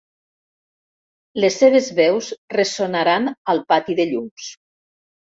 [1.43, 4.49] Les seves veus ressonaran al pati de llums.